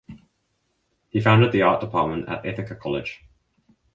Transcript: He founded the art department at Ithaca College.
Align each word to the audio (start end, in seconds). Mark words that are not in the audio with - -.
He 1.09 1.21
founded 1.21 1.51
the 1.51 1.61
art 1.61 1.79
department 1.79 2.27
at 2.27 2.43
Ithaca 2.43 2.75
College. 2.75 3.23